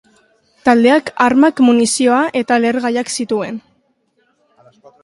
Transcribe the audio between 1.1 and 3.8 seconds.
armak, munizioa eta lehergaiak zituen.